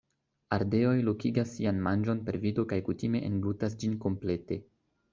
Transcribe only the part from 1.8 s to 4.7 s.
manĝon per vido kaj kutime englutas ĝin komplete.